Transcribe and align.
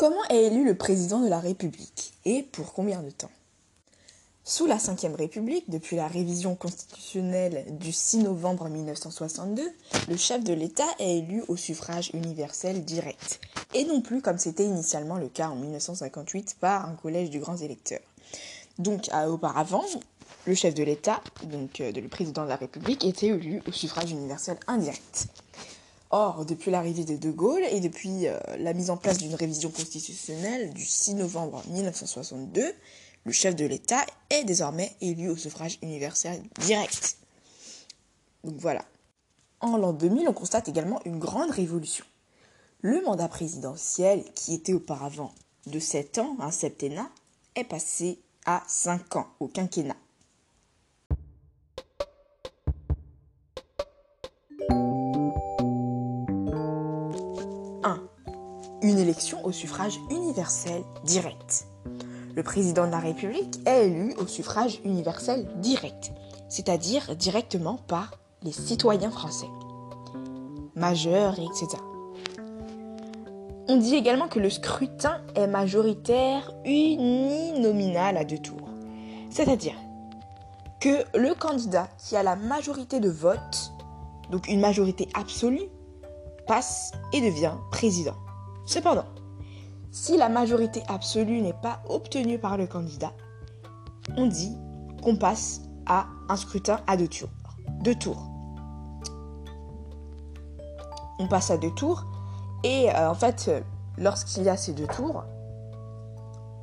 Comment 0.00 0.24
est 0.30 0.44
élu 0.44 0.64
le 0.64 0.74
président 0.74 1.20
de 1.20 1.28
la 1.28 1.40
République 1.40 2.14
et 2.24 2.42
pour 2.42 2.72
combien 2.72 3.02
de 3.02 3.10
temps? 3.10 3.30
Sous 4.44 4.64
la 4.64 4.76
Ve 4.76 5.14
République, 5.14 5.68
depuis 5.68 5.96
la 5.96 6.08
révision 6.08 6.54
constitutionnelle 6.54 7.66
du 7.78 7.92
6 7.92 8.20
novembre 8.20 8.70
1962, 8.70 9.62
le 10.08 10.16
chef 10.16 10.42
de 10.42 10.54
l'État 10.54 10.86
est 11.00 11.18
élu 11.18 11.44
au 11.48 11.56
suffrage 11.58 12.12
universel 12.14 12.82
direct, 12.82 13.40
et 13.74 13.84
non 13.84 14.00
plus 14.00 14.22
comme 14.22 14.38
c'était 14.38 14.64
initialement 14.64 15.18
le 15.18 15.28
cas 15.28 15.50
en 15.50 15.56
1958 15.56 16.56
par 16.58 16.88
un 16.88 16.94
collège 16.94 17.28
du 17.28 17.38
grands 17.38 17.58
électeurs. 17.58 18.00
Donc 18.78 19.10
auparavant, 19.28 19.84
le 20.46 20.54
chef 20.54 20.72
de 20.72 20.82
l'État, 20.82 21.20
donc 21.42 21.82
euh, 21.82 21.92
le 21.92 22.08
président 22.08 22.44
de 22.44 22.48
la 22.48 22.56
République, 22.56 23.04
était 23.04 23.26
élu 23.26 23.60
au 23.68 23.72
suffrage 23.72 24.12
universel 24.12 24.56
indirect. 24.66 25.26
Or, 26.12 26.44
depuis 26.44 26.72
l'arrivée 26.72 27.04
de 27.04 27.16
De 27.16 27.30
Gaulle 27.30 27.62
et 27.70 27.78
depuis 27.78 28.26
euh, 28.26 28.36
la 28.58 28.72
mise 28.72 28.90
en 28.90 28.96
place 28.96 29.18
d'une 29.18 29.34
révision 29.34 29.70
constitutionnelle 29.70 30.74
du 30.74 30.84
6 30.84 31.14
novembre 31.14 31.62
1962, 31.68 32.74
le 33.24 33.32
chef 33.32 33.54
de 33.54 33.64
l'État 33.64 34.04
est 34.28 34.42
désormais 34.42 34.96
élu 35.00 35.28
au 35.28 35.36
suffrage 35.36 35.78
universel 35.82 36.42
direct. 36.60 37.16
Donc 38.42 38.56
voilà. 38.56 38.84
En 39.60 39.76
l'an 39.76 39.92
2000, 39.92 40.28
on 40.28 40.32
constate 40.32 40.68
également 40.68 41.00
une 41.04 41.20
grande 41.20 41.50
révolution. 41.50 42.04
Le 42.80 43.02
mandat 43.02 43.28
présidentiel, 43.28 44.24
qui 44.34 44.54
était 44.54 44.72
auparavant 44.72 45.32
de 45.66 45.78
7 45.78 46.18
ans, 46.18 46.36
un 46.40 46.50
septennat, 46.50 47.10
est 47.54 47.64
passé 47.64 48.18
à 48.46 48.64
5 48.66 49.16
ans 49.16 49.28
au 49.38 49.46
quinquennat. 49.46 49.96
Une 58.82 58.98
élection 58.98 59.44
au 59.44 59.52
suffrage 59.52 60.00
universel 60.10 60.82
direct. 61.04 61.66
Le 62.34 62.42
président 62.42 62.86
de 62.86 62.92
la 62.92 62.98
République 62.98 63.60
est 63.66 63.86
élu 63.86 64.14
au 64.18 64.26
suffrage 64.26 64.80
universel 64.84 65.48
direct, 65.56 66.12
c'est-à-dire 66.48 67.14
directement 67.16 67.76
par 67.76 68.12
les 68.42 68.52
citoyens 68.52 69.10
français, 69.10 69.48
majeurs, 70.74 71.34
etc. 71.38 71.76
On 73.68 73.76
dit 73.76 73.94
également 73.94 74.28
que 74.28 74.38
le 74.38 74.50
scrutin 74.50 75.20
est 75.34 75.46
majoritaire 75.46 76.52
uninominal 76.64 78.16
à 78.16 78.24
deux 78.24 78.38
tours, 78.38 78.70
c'est-à-dire 79.28 79.76
que 80.80 81.04
le 81.16 81.34
candidat 81.34 81.88
qui 81.98 82.16
a 82.16 82.22
la 82.22 82.36
majorité 82.36 83.00
de 83.00 83.10
votes, 83.10 83.72
donc 84.30 84.48
une 84.48 84.60
majorité 84.60 85.08
absolue, 85.14 85.68
passe 86.46 86.92
et 87.12 87.20
devient 87.20 87.52
président. 87.70 88.16
Cependant, 88.66 89.06
si 89.90 90.16
la 90.16 90.28
majorité 90.28 90.82
absolue 90.88 91.40
n'est 91.40 91.52
pas 91.52 91.82
obtenue 91.88 92.38
par 92.38 92.56
le 92.56 92.66
candidat, 92.66 93.12
on 94.16 94.26
dit 94.26 94.56
qu'on 95.02 95.16
passe 95.16 95.62
à 95.86 96.06
un 96.28 96.36
scrutin 96.36 96.80
à 96.86 96.96
deux 96.96 97.08
tours. 97.08 97.30
Deux 97.82 97.94
tours. 97.94 98.26
On 101.18 101.28
passe 101.28 101.50
à 101.50 101.58
deux 101.58 101.72
tours 101.72 102.04
et 102.62 102.90
euh, 102.90 103.10
en 103.10 103.14
fait, 103.14 103.50
lorsqu'il 103.98 104.44
y 104.44 104.48
a 104.48 104.56
ces 104.56 104.72
deux 104.72 104.86
tours, 104.86 105.24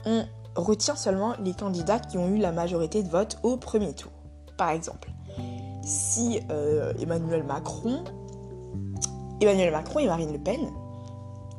on 0.05 0.25
retient 0.55 0.95
seulement 0.95 1.33
les 1.43 1.53
candidats 1.53 1.99
qui 1.99 2.17
ont 2.17 2.29
eu 2.29 2.37
la 2.37 2.51
majorité 2.51 3.03
de 3.03 3.09
vote 3.09 3.37
au 3.43 3.57
premier 3.57 3.93
tour. 3.93 4.11
Par 4.57 4.69
exemple, 4.69 5.11
si 5.83 6.39
euh, 6.49 6.93
Emmanuel 6.99 7.43
Macron, 7.43 8.03
Emmanuel 9.41 9.71
Macron 9.71 9.99
et 9.99 10.07
Marine 10.07 10.31
Le 10.31 10.39
Pen 10.39 10.71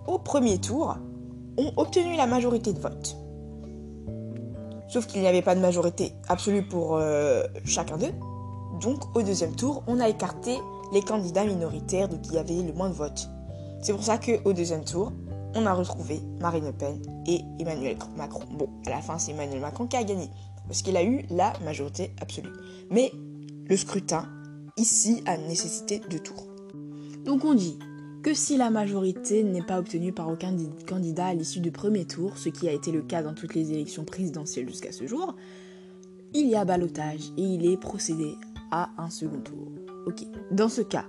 au 0.08 0.18
premier 0.18 0.58
tour, 0.58 0.96
ont 1.58 1.72
obtenu 1.76 2.16
la 2.16 2.26
majorité 2.26 2.72
de 2.72 2.80
vote. 2.80 3.16
Sauf 4.88 5.06
qu'il 5.06 5.20
n'y 5.20 5.26
avait 5.26 5.42
pas 5.42 5.54
de 5.54 5.60
majorité 5.60 6.14
absolue 6.28 6.66
pour 6.66 6.96
euh, 6.96 7.42
chacun 7.64 7.98
d'eux. 7.98 8.14
Donc 8.80 9.14
au 9.14 9.22
deuxième 9.22 9.54
tour, 9.54 9.82
on 9.86 10.00
a 10.00 10.08
écarté 10.08 10.56
les 10.92 11.02
candidats 11.02 11.44
minoritaires 11.44 12.08
qui 12.22 12.38
avaient 12.38 12.62
le 12.62 12.72
moins 12.72 12.88
de 12.88 12.94
votes. 12.94 13.28
C'est 13.82 13.92
pour 13.92 14.02
ça 14.02 14.16
qu'au 14.18 14.52
deuxième 14.52 14.84
tour, 14.84 15.12
on 15.54 15.66
a 15.66 15.74
retrouvé 15.74 16.20
Marine 16.40 16.64
Le 16.64 16.72
Pen 16.72 17.02
et 17.26 17.42
Emmanuel 17.60 17.96
Macron. 18.16 18.44
Bon, 18.52 18.68
à 18.86 18.90
la 18.90 19.00
fin, 19.02 19.18
c'est 19.18 19.32
Emmanuel 19.32 19.60
Macron 19.60 19.86
qui 19.86 19.96
a 19.96 20.04
gagné, 20.04 20.30
parce 20.66 20.80
qu'il 20.82 20.96
a 20.96 21.04
eu 21.04 21.26
la 21.30 21.52
majorité 21.64 22.14
absolue. 22.20 22.52
Mais 22.90 23.12
le 23.66 23.76
scrutin, 23.76 24.26
ici, 24.78 25.22
a 25.26 25.36
nécessité 25.36 26.00
deux 26.08 26.20
tours. 26.20 26.46
Donc 27.24 27.44
on 27.44 27.54
dit 27.54 27.78
que 28.22 28.34
si 28.34 28.56
la 28.56 28.70
majorité 28.70 29.44
n'est 29.44 29.62
pas 29.62 29.78
obtenue 29.78 30.12
par 30.12 30.28
aucun 30.28 30.54
candidat 30.86 31.26
à 31.26 31.34
l'issue 31.34 31.60
du 31.60 31.70
premier 31.70 32.04
tour, 32.04 32.36
ce 32.36 32.48
qui 32.48 32.68
a 32.68 32.72
été 32.72 32.90
le 32.90 33.02
cas 33.02 33.22
dans 33.22 33.34
toutes 33.34 33.54
les 33.54 33.72
élections 33.72 34.04
présidentielles 34.04 34.68
jusqu'à 34.68 34.92
ce 34.92 35.06
jour, 35.06 35.36
il 36.34 36.48
y 36.48 36.56
a 36.56 36.64
balotage 36.64 37.32
et 37.36 37.42
il 37.42 37.66
est 37.66 37.76
procédé 37.76 38.34
à 38.70 38.90
un 38.98 39.10
second 39.10 39.40
tour. 39.40 39.72
Dans 40.50 40.68
ce 40.68 40.82
cas, 40.82 41.06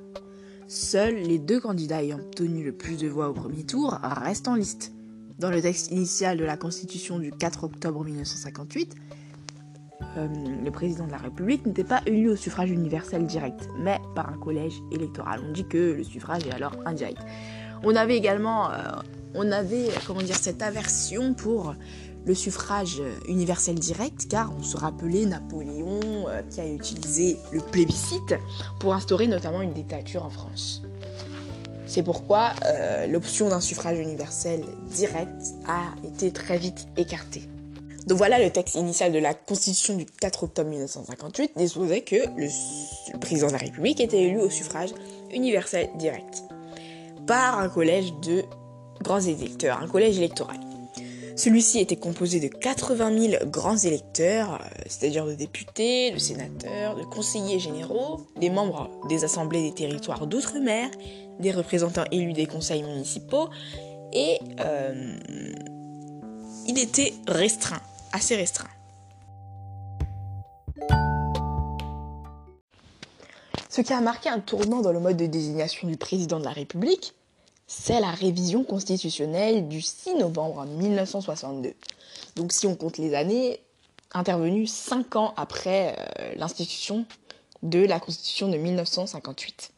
seuls 0.67 1.15
les 1.15 1.39
deux 1.39 1.59
candidats 1.59 2.03
ayant 2.03 2.19
obtenu 2.19 2.63
le 2.63 2.73
plus 2.73 2.97
de 2.97 3.07
voix 3.07 3.29
au 3.29 3.33
premier 3.33 3.63
tour 3.63 3.91
restent 4.01 4.47
en 4.47 4.55
liste. 4.55 4.93
Dans 5.39 5.49
le 5.49 5.61
texte 5.61 5.91
initial 5.91 6.37
de 6.37 6.43
la 6.43 6.57
Constitution 6.57 7.17
du 7.17 7.31
4 7.31 7.63
octobre 7.63 8.03
1958, 8.03 8.95
euh, 10.17 10.27
le 10.63 10.71
président 10.71 11.05
de 11.05 11.11
la 11.11 11.17
République 11.17 11.65
n'était 11.65 11.83
pas 11.83 12.01
élu 12.05 12.29
au 12.29 12.35
suffrage 12.35 12.71
universel 12.71 13.25
direct, 13.25 13.69
mais 13.77 13.99
par 14.15 14.29
un 14.29 14.37
collège 14.37 14.81
électoral. 14.91 15.41
On 15.47 15.51
dit 15.51 15.65
que 15.65 15.77
le 15.77 16.03
suffrage 16.03 16.45
est 16.47 16.53
alors 16.53 16.75
indirect. 16.85 17.19
On 17.83 17.95
avait 17.95 18.17
également, 18.17 18.71
euh, 18.71 18.75
on 19.35 19.51
avait, 19.51 19.87
comment 20.07 20.21
dire, 20.21 20.35
cette 20.35 20.61
aversion 20.61 21.33
pour 21.33 21.75
le 22.25 22.33
suffrage 22.33 23.01
universel 23.27 23.75
direct, 23.75 24.27
car 24.29 24.51
on 24.57 24.63
se 24.63 24.77
rappelait 24.77 25.25
Napoléon 25.25 25.99
euh, 26.27 26.41
qui 26.49 26.59
a 26.59 26.67
utilisé 26.67 27.37
le 27.51 27.61
plébiscite 27.61 28.35
pour 28.79 28.93
instaurer 28.93 29.27
notamment 29.27 29.61
une 29.61 29.73
dictature 29.73 30.25
en 30.25 30.29
France. 30.29 30.81
C'est 31.85 32.03
pourquoi 32.03 32.51
l'option 33.07 33.49
d'un 33.49 33.61
suffrage 33.61 33.97
universel 33.97 34.63
direct 34.91 35.55
a 35.67 35.85
été 36.05 36.31
très 36.31 36.59
vite 36.59 36.87
écartée. 36.97 37.49
Donc 38.07 38.17
voilà 38.17 38.39
le 38.39 38.49
texte 38.49 38.75
initial 38.75 39.11
de 39.11 39.19
la 39.19 39.33
Constitution 39.33 39.95
du 39.95 40.05
4 40.05 40.43
octobre 40.43 40.69
1958 40.69 41.51
disposait 41.57 42.01
que 42.01 42.15
le, 42.15 43.17
président 43.19 43.47
de 43.47 43.53
la 43.53 43.57
République 43.59 43.99
était 43.99 44.21
élu 44.21 44.39
au 44.39 44.49
suffrage 44.49 44.89
universel 45.33 45.89
direct 45.95 46.43
par 47.27 47.59
un 47.59 47.69
collège 47.69 48.13
de 48.23 48.43
grands 49.03 49.19
électeurs, 49.19 49.79
un 49.81 49.87
collège 49.87 50.17
électoral. 50.17 50.57
Celui-ci 51.35 51.79
était 51.79 51.95
composé 51.95 52.41
de 52.41 52.47
80 52.47 53.17
000 53.17 53.45
grands 53.45 53.77
électeurs, 53.77 54.55
euh, 54.55 54.81
c'est-à-dire 54.87 55.25
de 55.25 55.35
députés, 55.35 56.11
de 56.11 56.17
sénateurs, 56.17 56.97
de 56.97 57.03
conseillers 57.03 57.59
généraux, 57.59 58.27
des 58.41 58.49
membres 58.49 58.89
des 59.07 59.23
assemblées 59.23 59.61
des 59.61 59.73
territoires 59.73 60.27
d'outre-mer, 60.27 60.89
des 61.39 61.51
représentants 61.51 62.03
élus 62.11 62.33
des 62.33 62.45
conseils 62.45 62.83
municipaux, 62.83 63.47
et 64.11 64.37
euh, 64.59 65.17
il 66.69 66.77
était 66.77 67.15
restreint 67.27 67.81
assez 68.13 68.35
restreint. 68.35 68.69
Ce 73.69 73.81
qui 73.81 73.91
a 73.91 74.01
marqué 74.01 74.29
un 74.29 74.39
tournant 74.39 74.81
dans 74.81 74.91
le 74.91 74.99
mode 74.99 75.17
de 75.17 75.25
désignation 75.25 75.87
du 75.87 75.97
président 75.97 76.39
de 76.39 76.45
la 76.45 76.51
République, 76.51 77.15
c'est 77.65 77.99
la 77.99 78.11
révision 78.11 78.63
constitutionnelle 78.63 79.67
du 79.67 79.81
6 79.81 80.15
novembre 80.15 80.63
1962. 80.67 81.73
Donc 82.35 82.51
si 82.51 82.67
on 82.67 82.75
compte 82.75 82.99
les 82.99 83.15
années, 83.15 83.61
intervenues 84.13 84.67
cinq 84.67 85.15
ans 85.15 85.33
après 85.37 85.95
euh, 85.97 86.33
l'institution 86.35 87.05
de 87.63 87.79
la 87.79 87.99
Constitution 87.99 88.47
de 88.47 88.57
1958. 88.57 89.71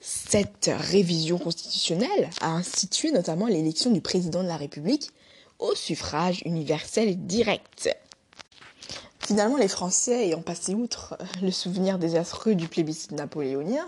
Cette 0.00 0.70
révision 0.70 1.38
constitutionnelle 1.38 2.28
a 2.42 2.50
institué 2.50 3.10
notamment 3.10 3.46
l'élection 3.46 3.90
du 3.90 4.02
président 4.02 4.42
de 4.42 4.48
la 4.48 4.58
République 4.58 5.10
au 5.62 5.74
suffrage 5.76 6.42
universel 6.44 7.26
direct. 7.26 7.96
Finalement, 9.20 9.56
les 9.56 9.68
Français, 9.68 10.26
ayant 10.26 10.42
passé 10.42 10.74
outre 10.74 11.16
le 11.40 11.52
souvenir 11.52 11.98
désastreux 11.98 12.56
du 12.56 12.66
plébiscite 12.66 13.12
napoléonien, 13.12 13.86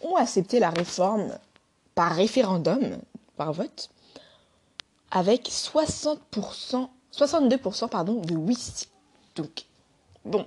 ont 0.00 0.16
accepté 0.16 0.58
la 0.58 0.70
réforme 0.70 1.38
par 1.94 2.12
référendum, 2.14 2.98
par 3.36 3.52
vote, 3.52 3.90
avec 5.12 5.48
60%, 5.48 6.88
62% 7.12 7.88
pardon, 7.88 8.20
de 8.20 8.34
oui. 8.34 8.58
Donc, 9.36 9.66
bon, 10.24 10.44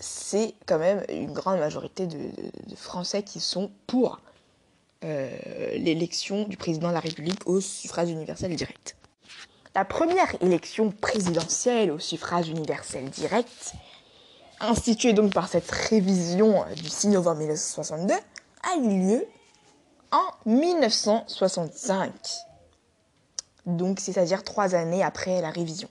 c'est 0.00 0.54
quand 0.64 0.78
même 0.78 1.04
une 1.10 1.32
grande 1.32 1.58
majorité 1.58 2.06
de, 2.06 2.30
Français 2.76 3.22
qui 3.22 3.40
sont 3.40 3.70
pour 3.86 4.20
euh, 5.04 5.36
l'élection 5.76 6.44
du 6.44 6.56
président 6.56 6.88
de 6.88 6.94
la 6.94 7.00
République 7.00 7.46
au 7.46 7.60
suffrage 7.60 8.08
universel 8.08 8.56
direct. 8.56 8.97
La 9.74 9.84
première 9.84 10.34
élection 10.42 10.90
présidentielle 10.90 11.90
au 11.90 11.98
suffrage 11.98 12.48
universel 12.48 13.10
direct, 13.10 13.74
instituée 14.60 15.12
donc 15.12 15.32
par 15.32 15.48
cette 15.48 15.70
révision 15.70 16.64
du 16.74 16.88
6 16.88 17.08
novembre 17.08 17.40
1962, 17.40 18.14
a 18.14 18.76
eu 18.76 18.88
lieu 18.88 19.26
en 20.10 20.24
1965. 20.50 22.10
donc 23.66 24.00
c'est-à-dire 24.00 24.42
trois 24.42 24.74
années 24.74 25.02
après 25.02 25.42
la 25.42 25.50
révision. 25.50 25.88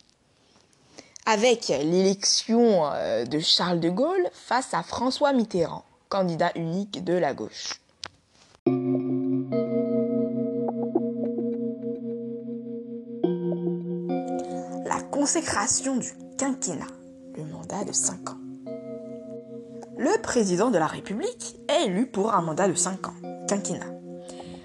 Avec 1.28 1.68
l'élection 1.68 2.90
euh, 2.94 3.26
de 3.26 3.40
Charles 3.40 3.80
de 3.80 3.90
Gaulle 3.90 4.30
face 4.34 4.74
à 4.74 4.82
François 4.82 5.34
Mitterrand, 5.34 5.84
candidat 6.10 6.52
unique 6.56 7.04
de 7.04 7.14
la 7.14 7.34
gauche. 7.34 7.82
Consécration 15.28 15.98
du 15.98 16.14
quinquennat, 16.38 16.88
le 17.36 17.44
mandat 17.44 17.84
de 17.84 17.92
5 17.92 18.30
ans. 18.30 18.38
Le 19.98 20.22
président 20.22 20.72
de 20.72 20.78
la 20.78 20.88
République 20.88 21.60
est 21.68 21.88
élu 21.88 22.08
pour 22.08 22.34
un 22.34 22.42
mandat 22.42 22.70
de 22.70 22.76
5 22.76 23.10
ans, 23.10 23.14
quinquennat. 23.46 23.94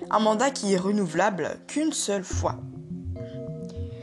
Un 0.08 0.20
mandat 0.20 0.52
qui 0.52 0.72
est 0.72 0.76
renouvelable 0.76 1.58
qu'une 1.66 1.92
seule 1.92 2.22
fois. 2.22 2.60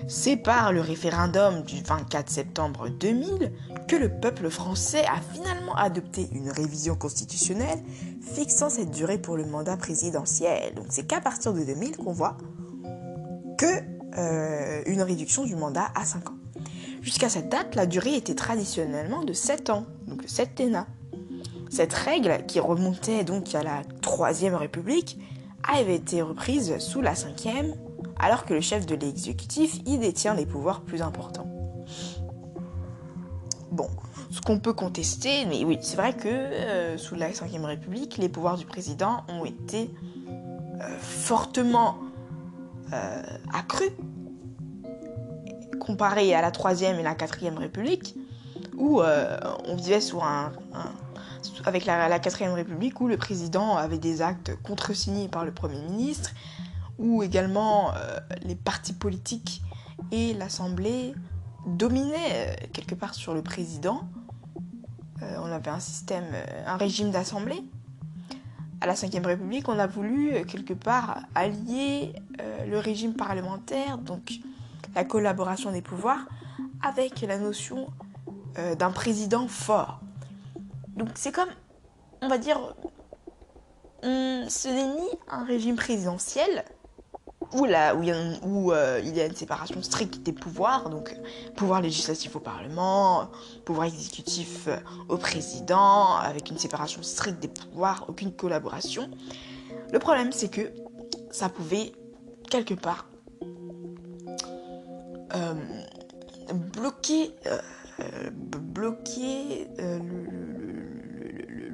C'est 0.10 0.36
par 0.36 0.74
le 0.74 0.82
référendum 0.82 1.62
du 1.62 1.82
24 1.82 2.30
septembre 2.30 2.90
2000 2.90 3.54
que 3.88 3.96
le 3.96 4.20
peuple 4.20 4.50
français 4.50 5.06
a 5.06 5.22
finalement 5.34 5.76
adopté 5.78 6.28
une 6.34 6.52
révision 6.52 6.96
constitutionnelle 6.96 7.80
fixant 8.22 8.70
cette 8.70 8.92
durée 8.92 9.18
pour 9.18 9.38
le 9.38 9.46
mandat 9.46 9.78
présidentiel. 9.78 10.76
Donc 10.76 10.88
c'est 10.90 11.08
qu'à 11.08 11.22
partir 11.22 11.54
de 11.54 11.64
2000 11.64 11.96
qu'on 11.96 12.12
voit 12.12 12.36
que 13.58 13.66
euh, 14.18 14.84
une 14.88 15.02
réduction 15.02 15.46
du 15.46 15.56
mandat 15.56 15.88
à 15.96 16.04
5 16.04 16.32
ans. 16.32 16.39
Jusqu'à 17.02 17.30
cette 17.30 17.50
date, 17.50 17.76
la 17.76 17.86
durée 17.86 18.16
était 18.16 18.36
traditionnellement 18.36 19.24
de 19.24 19.34
7 19.34 19.70
ans, 19.70 19.86
donc 20.08 20.22
le 20.22 20.28
septennat. 20.28 20.88
Cette 21.70 21.94
règle, 21.94 22.46
qui 22.48 22.60
remontait 22.60 23.24
donc 23.24 23.54
à 23.56 23.64
la 23.64 23.84
Troisième 24.02 24.56
République, 24.56 25.18
avait 25.64 25.96
été 25.96 26.22
reprise 26.22 26.78
sous 26.80 27.02
la 27.02 27.16
Cinquième, 27.16 27.76
alors 28.18 28.46
que 28.46 28.54
le 28.54 28.62
chef 28.62 28.86
de 28.86 28.96
l'exécutif 28.96 29.80
y 29.86 29.98
détient 29.98 30.36
des 30.36 30.46
pouvoirs 30.46 30.82
plus 30.82 31.02
importants. 31.02 31.48
Bon, 33.72 33.88
ce 34.32 34.42
qu'on 34.42 34.60
peut 34.60 34.74
contester, 34.74 35.46
mais 35.46 35.64
oui, 35.64 35.78
c'est 35.82 35.96
vrai 35.96 36.14
que 36.14 36.28
euh, 36.28 36.98
sous 36.98 37.16
la 37.16 37.34
Cinquième 37.34 37.66
République, 37.66 38.18
les 38.18 38.30
pouvoirs 38.30 38.58
du 38.58 38.66
président 38.66 39.24
ont 39.30 39.46
été 39.46 39.92
euh, 40.82 40.98
fortement 41.00 41.98
euh, 42.94 43.22
accrus 43.54 43.92
comparé 45.80 46.36
à 46.36 46.42
la 46.42 46.52
Troisième 46.52 47.00
et 47.00 47.04
la 47.04 47.16
Quatrième 47.16 47.58
République, 47.58 48.16
où 48.78 49.02
on 49.02 49.76
vivait 49.76 50.02
sous 50.02 50.22
un 50.22 50.52
avec 51.66 51.86
la, 51.86 52.20
quatrième 52.20 52.54
République 52.54 53.00
où 53.02 53.08
le 53.08 53.18
président 53.18 53.78
avait 53.78 53.98
des 53.98 54.22
actes 54.22 54.56
contresignés 54.64 55.28
par 55.28 55.46
le 55.46 55.52
Premier 55.52 55.80
ministre, 55.82 56.32
où 56.98 57.24
également 57.24 57.94
euh, 57.94 58.20
les 58.44 58.56
partis 58.56 58.94
politiques 58.94 59.62
et 60.12 60.34
l'Assemblée 60.34 61.14
dominaient 61.66 62.14
euh, 62.34 62.54
quelque 62.74 62.96
part 62.96 63.14
sur 63.14 63.34
le 63.34 63.42
président. 63.42 64.02
Euh, 65.22 65.38
on 65.40 65.52
avait 65.52 65.72
un 65.72 65.80
système, 65.80 66.26
un 66.66 66.78
régime 66.78 67.12
d'assemblée. 67.12 67.64
À 68.82 68.88
la 68.88 68.94
Ve 68.94 69.26
République, 69.26 69.68
on 69.68 69.78
a 69.78 69.88
voulu 69.88 70.46
quelque 70.46 70.74
part 70.74 71.24
allier 71.36 72.14
le 72.66 72.78
régime 72.78 73.14
parlementaire, 73.14 73.98
donc 73.98 74.40
la 74.96 75.04
collaboration 75.04 75.72
des 75.72 75.82
pouvoirs, 75.82 76.26
avec 76.82 77.22
la 77.22 77.38
notion 77.38 77.88
d'un 78.78 78.92
président 78.92 79.48
fort. 79.48 80.00
Donc 80.96 81.10
c'est 81.16 81.32
comme, 81.32 81.50
on 82.22 82.28
va 82.28 82.38
dire, 82.38 82.60
ce 84.04 84.68
n'est 84.68 85.02
ni 85.02 85.08
un 85.30 85.46
régime 85.46 85.76
présidentiel 85.76 86.66
où, 87.54 87.66
là, 87.66 87.96
où, 87.96 88.04
il, 88.04 88.10
y 88.10 88.12
a, 88.12 88.16
où 88.44 88.72
euh, 88.72 89.02
une 89.02 89.36
séparation 89.36 89.82
stricte 89.82 90.22
des 90.22 90.34
pouvoirs, 90.34 90.90
donc 90.90 91.16
pouvoir 91.56 91.82
législatif 91.82 92.36
au 92.36 92.40
Parlement, 92.40 93.30
pouvoir 93.66 93.88
exécutif 93.88 94.68
euh, 94.68 94.78
au 95.08 95.18
président, 95.18 96.16
avec 96.18 96.50
une 96.50 96.58
séparation 96.58 97.02
stricte 97.02 97.40
des 97.40 97.48
pouvoirs, 97.48 98.06
aucune 98.08 98.34
collaboration. 98.34 99.10
Le 99.92 100.00
problème, 100.00 100.32
c'est 100.32 100.50
que 100.50 100.72
ça 101.32 101.50
pouvait, 101.50 101.92
quelque 102.50 102.76
part, 102.76 103.09
euh, 105.36 105.54
bloquer, 106.54 107.32
bloquer 108.54 109.68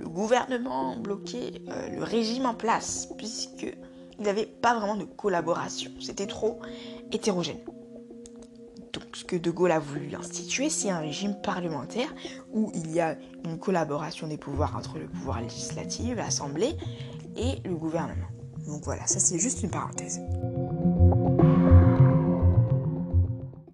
le 0.05 0.09
gouvernement 0.09 0.95
bloquait 0.95 1.61
euh, 1.69 1.89
le 1.89 2.03
régime 2.03 2.45
en 2.45 2.53
place, 2.53 3.09
puisqu'il 3.17 4.23
n'y 4.23 4.29
avait 4.29 4.45
pas 4.45 4.77
vraiment 4.77 4.95
de 4.95 5.03
collaboration. 5.03 5.91
C'était 5.99 6.27
trop 6.27 6.59
hétérogène. 7.11 7.59
Donc 8.93 9.03
ce 9.13 9.25
que 9.25 9.35
De 9.35 9.51
Gaulle 9.51 9.71
a 9.71 9.79
voulu 9.79 10.15
instituer, 10.15 10.69
c'est 10.69 10.89
un 10.89 10.99
régime 10.99 11.35
parlementaire 11.41 12.13
où 12.53 12.71
il 12.73 12.91
y 12.91 13.01
a 13.01 13.17
une 13.43 13.59
collaboration 13.59 14.27
des 14.27 14.37
pouvoirs 14.37 14.75
entre 14.77 14.97
le 14.99 15.07
pouvoir 15.07 15.41
législatif, 15.41 16.15
l'Assemblée 16.15 16.77
et 17.35 17.59
le 17.65 17.75
gouvernement. 17.75 18.27
Donc 18.67 18.83
voilà, 18.83 19.05
ça 19.05 19.19
c'est 19.19 19.37
juste 19.37 19.63
une 19.63 19.69
parenthèse. 19.69 20.21